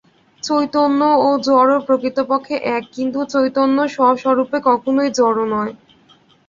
চৈতন্য 0.43 0.99
ও 1.19 1.39
জড় 1.47 1.73
প্রকৃতপক্ষে 1.87 2.55
এক, 2.75 2.83
কিন্তু 2.95 3.19
চৈতন্য 3.33 3.77
স্ব-স্বরূপে 3.93 4.57
কখনই 4.69 5.09
জড় 5.19 5.41
নয়। 5.53 5.73